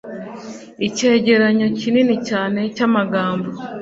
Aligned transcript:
icyegeranyo 0.87 1.67
kinini 1.79 2.15
cyane 2.29 2.59
cyamagambo 2.75 3.49